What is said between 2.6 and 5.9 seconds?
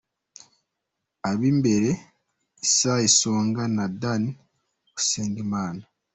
Isae Songa na Danny Usengimana.